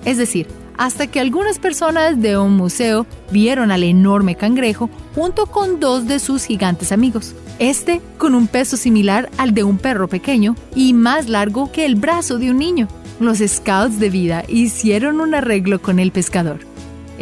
[0.05, 5.79] Es decir, hasta que algunas personas de un museo vieron al enorme cangrejo junto con
[5.79, 7.35] dos de sus gigantes amigos.
[7.59, 11.95] Este con un peso similar al de un perro pequeño y más largo que el
[11.95, 12.87] brazo de un niño.
[13.19, 16.59] Los scouts de vida hicieron un arreglo con el pescador.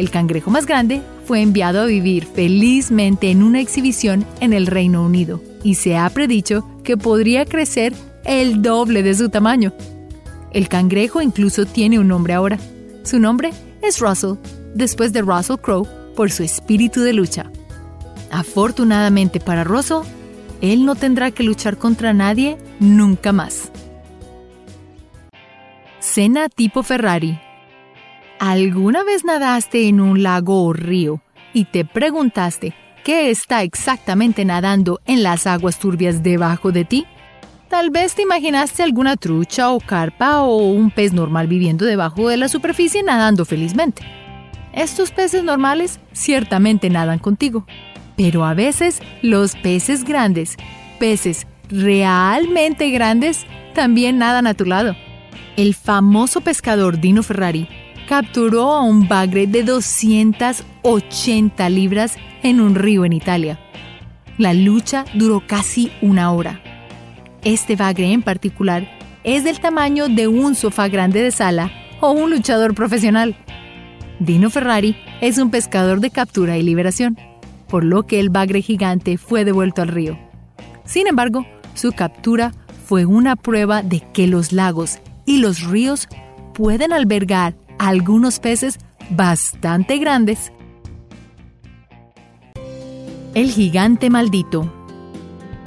[0.02, 5.04] El cangrejo más grande fue enviado a vivir felizmente en una exhibición en el Reino
[5.04, 9.72] Unido y se ha predicho que podría crecer el doble de su tamaño.
[10.50, 12.58] El cangrejo incluso tiene un nombre ahora.
[13.04, 14.38] Su nombre es Russell,
[14.74, 15.86] después de Russell Crowe,
[16.16, 17.52] por su espíritu de lucha.
[18.32, 20.02] Afortunadamente para Russell,
[20.60, 23.70] él no tendrá que luchar contra nadie nunca más.
[26.00, 27.38] Cena tipo Ferrari.
[28.44, 31.22] ¿Alguna vez nadaste en un lago o río
[31.54, 32.74] y te preguntaste
[33.04, 37.06] qué está exactamente nadando en las aguas turbias debajo de ti?
[37.68, 42.36] Tal vez te imaginaste alguna trucha o carpa o un pez normal viviendo debajo de
[42.36, 44.02] la superficie nadando felizmente.
[44.72, 47.64] Estos peces normales ciertamente nadan contigo,
[48.16, 50.56] pero a veces los peces grandes,
[50.98, 54.96] peces realmente grandes, también nadan a tu lado.
[55.56, 57.68] El famoso pescador Dino Ferrari
[58.12, 63.58] capturó a un bagre de 280 libras en un río en Italia.
[64.36, 66.60] La lucha duró casi una hora.
[67.42, 68.86] Este bagre en particular
[69.24, 71.72] es del tamaño de un sofá grande de sala
[72.02, 73.34] o un luchador profesional.
[74.20, 77.16] Dino Ferrari es un pescador de captura y liberación,
[77.66, 80.18] por lo que el bagre gigante fue devuelto al río.
[80.84, 82.52] Sin embargo, su captura
[82.84, 86.08] fue una prueba de que los lagos y los ríos
[86.52, 87.54] pueden albergar
[87.88, 88.78] algunos peces
[89.10, 90.52] bastante grandes.
[93.34, 94.70] El gigante maldito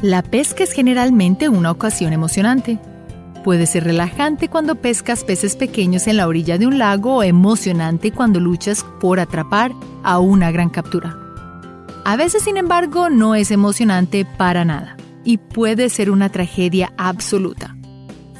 [0.01, 2.79] la pesca es generalmente una ocasión emocionante.
[3.43, 8.11] Puede ser relajante cuando pescas peces pequeños en la orilla de un lago o emocionante
[8.11, 9.71] cuando luchas por atrapar
[10.03, 11.17] a una gran captura.
[12.03, 17.75] A veces, sin embargo, no es emocionante para nada y puede ser una tragedia absoluta.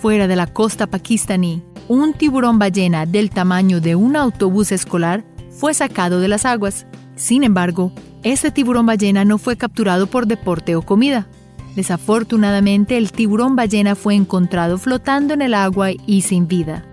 [0.02, 5.74] Fuera de la costa pakistaní, un tiburón ballena del tamaño de un autobús escolar fue
[5.74, 6.86] sacado de las aguas.
[7.16, 7.92] Sin embargo,
[8.24, 11.28] este tiburón ballena no fue capturado por deporte o comida,
[11.76, 16.86] Desafortunadamente, el tiburón ballena fue encontrado flotando en el agua y sin vida.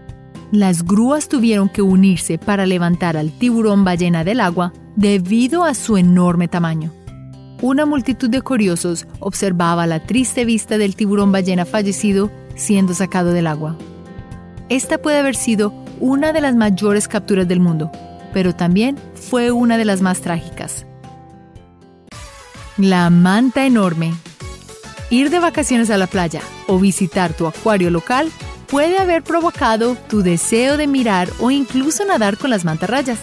[0.51, 5.97] Las grúas tuvieron que unirse para levantar al tiburón ballena del agua debido a su
[5.97, 6.91] enorme tamaño.
[7.63, 13.47] Una multitud de curiosos observaba la triste vista del tiburón ballena fallecido siendo sacado del
[13.47, 13.79] agua.
[14.69, 17.91] Esta puede haber sido una de las mayores capturas del mundo,
[18.33, 20.87] pero también fue una de las más trágicas.
[22.79, 24.15] La manta enorme
[25.13, 28.31] Ir de vacaciones a la playa o visitar tu acuario local
[28.67, 33.19] puede haber provocado tu deseo de mirar o incluso nadar con las mantarrayas.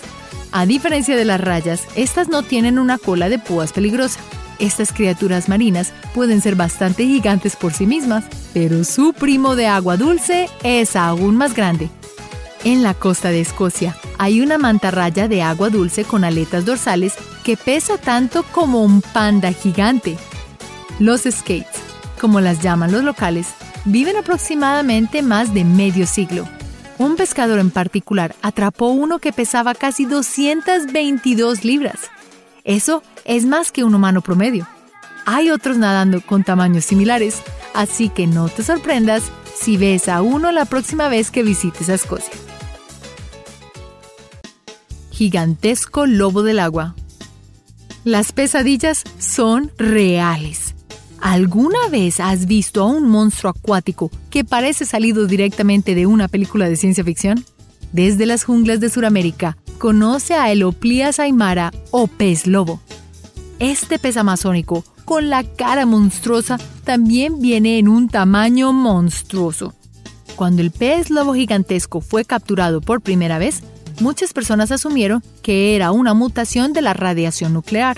[0.52, 4.20] A diferencia de las rayas, estas no tienen una cola de púas peligrosa.
[4.60, 9.96] Estas criaturas marinas pueden ser bastante gigantes por sí mismas, pero su primo de agua
[9.96, 11.90] dulce es aún más grande.
[12.66, 17.14] En la costa de Escocia hay una mantarraya de agua dulce con aletas dorsales
[17.46, 20.18] que pesa tanto como un panda gigante.
[21.00, 21.80] Los skates,
[22.20, 23.48] como las llaman los locales,
[23.86, 26.46] viven aproximadamente más de medio siglo.
[26.98, 32.00] Un pescador en particular atrapó uno que pesaba casi 222 libras.
[32.70, 34.68] Eso es más que un humano promedio.
[35.26, 37.42] Hay otros nadando con tamaños similares,
[37.74, 39.24] así que no te sorprendas
[39.60, 42.32] si ves a uno la próxima vez que visites a Escocia.
[45.10, 46.94] Gigantesco lobo del agua.
[48.04, 50.76] Las pesadillas son reales
[51.22, 56.70] ¿Alguna vez has visto a un monstruo acuático que parece salido directamente de una película
[56.70, 57.44] de ciencia ficción?
[57.92, 62.82] Desde las junglas de Sudamérica, conoce a Eloplias aymara o pez lobo.
[63.58, 69.74] Este pez amazónico, con la cara monstruosa, también viene en un tamaño monstruoso.
[70.36, 73.64] Cuando el pez lobo gigantesco fue capturado por primera vez,
[74.00, 77.98] muchas personas asumieron que era una mutación de la radiación nuclear.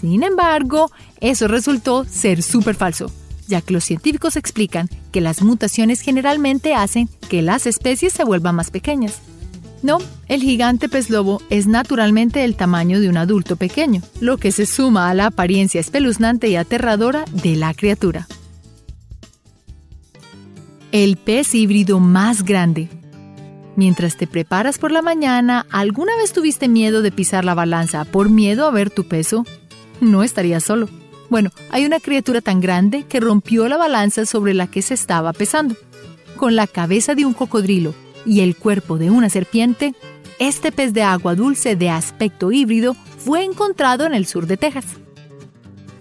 [0.00, 0.90] Sin embargo,
[1.20, 3.10] eso resultó ser súper falso,
[3.46, 8.56] ya que los científicos explican que las mutaciones generalmente hacen que las especies se vuelvan
[8.56, 9.20] más pequeñas.
[9.84, 14.50] No, el gigante pez lobo es naturalmente del tamaño de un adulto pequeño, lo que
[14.50, 18.26] se suma a la apariencia espeluznante y aterradora de la criatura.
[20.90, 22.88] El pez híbrido más grande.
[23.76, 28.30] Mientras te preparas por la mañana, ¿alguna vez tuviste miedo de pisar la balanza por
[28.30, 29.44] miedo a ver tu peso?
[30.00, 30.88] No estarías solo.
[31.28, 35.34] Bueno, hay una criatura tan grande que rompió la balanza sobre la que se estaba
[35.34, 35.76] pesando.
[36.38, 37.94] Con la cabeza de un cocodrilo
[38.24, 39.94] y el cuerpo de una serpiente,
[40.38, 44.84] este pez de agua dulce de aspecto híbrido fue encontrado en el sur de Texas.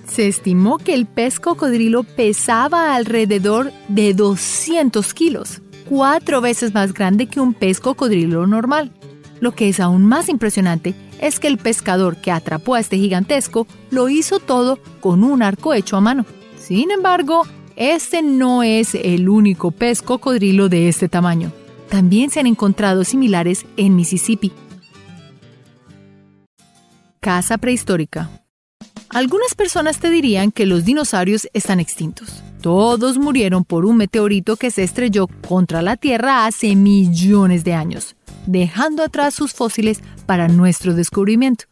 [0.08, 7.28] Se estimó que el pez cocodrilo pesaba alrededor de 200 kilos, cuatro veces más grande
[7.28, 8.92] que un pez cocodrilo normal.
[9.40, 13.68] Lo que es aún más impresionante es que el pescador que atrapó a este gigantesco
[13.92, 16.26] lo hizo todo con un arco hecho a mano.
[16.60, 17.44] Sin embargo,
[17.76, 21.52] este no es el único pez cocodrilo de este tamaño.
[21.94, 24.52] También se han encontrado similares en Mississippi.
[27.20, 28.32] Casa prehistórica.
[29.10, 32.42] Algunas personas te dirían que los dinosaurios están extintos.
[32.62, 38.16] Todos murieron por un meteorito que se estrelló contra la Tierra hace millones de años,
[38.48, 41.66] dejando atrás sus fósiles para nuestro descubrimiento.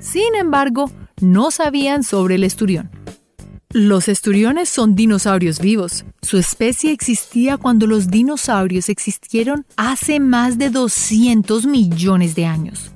[0.00, 0.90] Sin embargo,
[1.20, 2.90] no sabían sobre el esturión.
[3.78, 6.06] Los esturiones son dinosaurios vivos.
[6.22, 12.90] Su especie existía cuando los dinosaurios existieron hace más de 200 millones de años.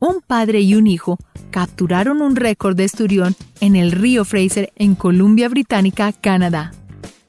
[0.00, 1.16] Un padre y un hijo
[1.50, 6.72] capturaron un récord de esturión en el río Fraser en Columbia Británica, Canadá.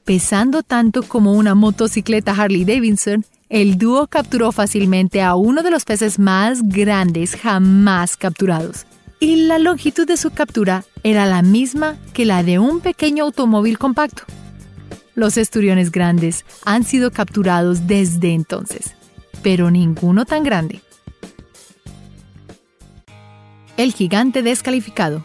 [0.04, 5.86] Pesando tanto como una motocicleta Harley Davidson, el dúo capturó fácilmente a uno de los
[5.86, 8.84] peces más grandes jamás capturados.
[9.18, 13.78] Y la longitud de su captura era la misma que la de un pequeño automóvil
[13.78, 14.24] compacto.
[15.14, 18.94] Los esturiones grandes han sido capturados desde entonces,
[19.42, 20.82] pero ninguno tan grande.
[23.78, 25.24] El gigante descalificado.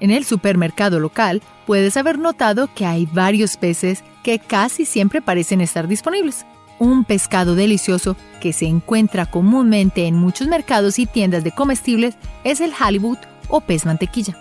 [0.00, 5.60] En el supermercado local puedes haber notado que hay varios peces que casi siempre parecen
[5.60, 6.44] estar disponibles.
[6.82, 12.60] Un pescado delicioso que se encuentra comúnmente en muchos mercados y tiendas de comestibles es
[12.60, 14.36] el halibut o pez mantequilla.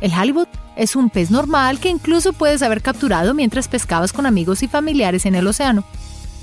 [0.00, 4.62] El halibut es un pez normal que incluso puedes haber capturado mientras pescabas con amigos
[4.62, 5.84] y familiares en el océano.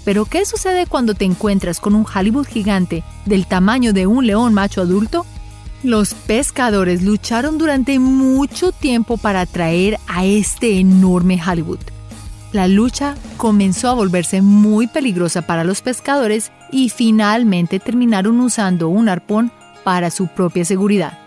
[0.05, 4.53] Pero ¿qué sucede cuando te encuentras con un halibut gigante del tamaño de un león
[4.53, 5.25] macho adulto?
[5.81, 11.79] Los pescadores lucharon durante mucho tiempo para atraer a este enorme Hollywood.
[12.51, 19.07] La lucha comenzó a volverse muy peligrosa para los pescadores y finalmente terminaron usando un
[19.07, 19.51] arpón
[19.83, 21.19] para su propia seguridad.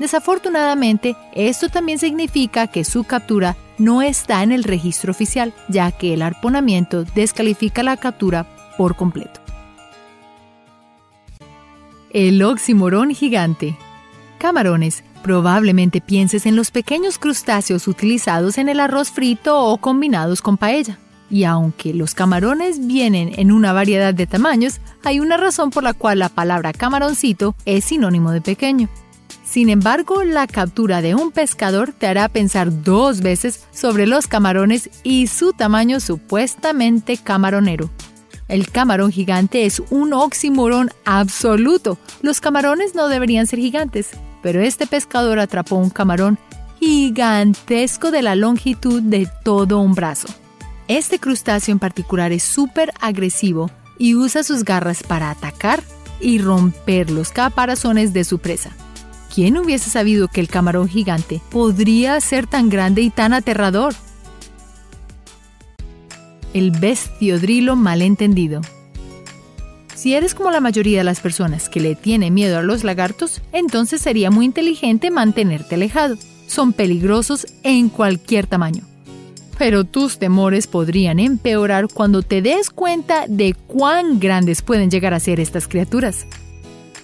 [0.00, 6.14] Desafortunadamente, esto también significa que su captura no está en el registro oficial, ya que
[6.14, 8.46] el arponamiento descalifica la captura
[8.76, 9.40] por completo.
[12.10, 13.76] El oximorón gigante
[14.38, 15.02] Camarones.
[15.26, 21.00] Probablemente pienses en los pequeños crustáceos utilizados en el arroz frito o combinados con paella.
[21.28, 25.94] Y aunque los camarones vienen en una variedad de tamaños, hay una razón por la
[25.94, 28.88] cual la palabra camaroncito es sinónimo de pequeño.
[29.44, 34.90] Sin embargo, la captura de un pescador te hará pensar dos veces sobre los camarones
[35.02, 37.90] y su tamaño supuestamente camaronero.
[38.46, 41.98] El camarón gigante es un oxímoron absoluto.
[42.22, 44.10] Los camarones no deberían ser gigantes,
[44.46, 46.38] pero este pescador atrapó un camarón
[46.78, 50.28] gigantesco de la longitud de todo un brazo.
[50.86, 55.82] Este crustáceo en particular es súper agresivo y usa sus garras para atacar
[56.20, 58.70] y romper los caparazones de su presa.
[59.34, 63.94] ¿Quién hubiese sabido que el camarón gigante podría ser tan grande y tan aterrador?
[66.54, 68.60] El bestiodrilo malentendido.
[69.96, 73.40] Si eres como la mayoría de las personas que le tiene miedo a los lagartos,
[73.52, 76.18] entonces sería muy inteligente mantenerte alejado.
[76.46, 78.84] Son peligrosos en cualquier tamaño.
[79.58, 85.18] Pero tus temores podrían empeorar cuando te des cuenta de cuán grandes pueden llegar a
[85.18, 86.26] ser estas criaturas.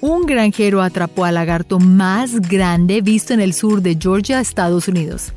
[0.03, 5.33] Un granjero atrapó al lagarto más grande visto en el sur de Georgia, Estados Unidos.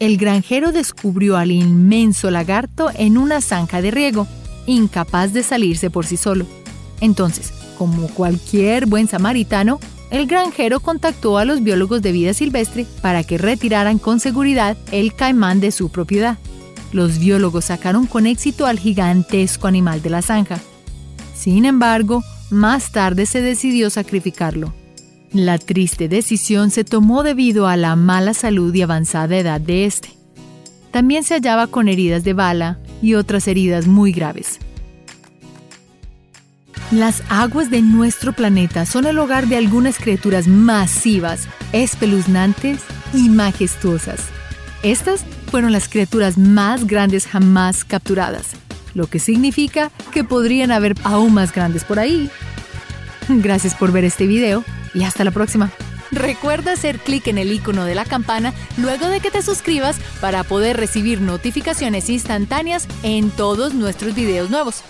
[0.00, 4.26] el granjero descubrió al inmenso lagarto en una zanja de riego,
[4.66, 6.46] incapaz de salirse por sí solo.
[7.00, 9.80] Entonces, como cualquier buen samaritano,
[10.10, 15.14] el granjero contactó a los biólogos de vida silvestre para que retiraran con seguridad el
[15.14, 16.38] caimán de su propiedad.
[16.92, 20.60] Los biólogos sacaron con éxito al gigantesco animal de la zanja.
[21.34, 24.72] Sin embargo, más tarde se decidió sacrificarlo.
[25.32, 30.10] La triste decisión se tomó debido a la mala salud y avanzada edad de este.
[30.92, 34.60] También se hallaba con heridas de bala y otras heridas muy graves.
[36.90, 42.80] Las aguas de nuestro planeta son el hogar de algunas criaturas masivas, espeluznantes
[43.12, 44.20] y majestuosas.
[44.82, 48.50] Estas fueron las criaturas más grandes jamás capturadas,
[48.94, 52.30] lo que significa que podrían haber aún más grandes por ahí.
[53.28, 54.62] Gracias por ver este video
[54.92, 55.70] y hasta la próxima.
[56.10, 60.44] Recuerda hacer clic en el icono de la campana luego de que te suscribas para
[60.44, 64.84] poder recibir notificaciones instantáneas en todos nuestros videos nuevos.